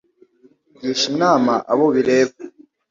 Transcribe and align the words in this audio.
gisha 0.79 1.05
inama 1.13 1.53
abo 1.71 1.85
bireba 1.95 2.33